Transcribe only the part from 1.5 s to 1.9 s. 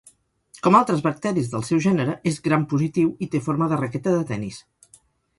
del seu